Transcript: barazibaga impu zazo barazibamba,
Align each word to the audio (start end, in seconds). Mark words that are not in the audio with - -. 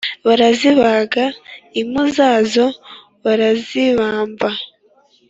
barazibaga 0.27 1.23
impu 1.79 2.03
zazo 2.15 2.65
barazibamba, 3.23 4.49